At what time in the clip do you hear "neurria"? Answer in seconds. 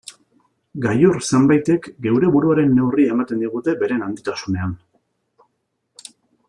2.79-3.13